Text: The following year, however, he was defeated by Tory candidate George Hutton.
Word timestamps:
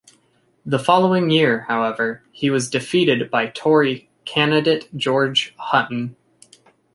The 0.65 0.79
following 0.79 1.29
year, 1.29 1.65
however, 1.67 2.23
he 2.31 2.49
was 2.49 2.71
defeated 2.71 3.29
by 3.29 3.45
Tory 3.49 4.09
candidate 4.25 4.89
George 4.97 5.53
Hutton. 5.59 6.15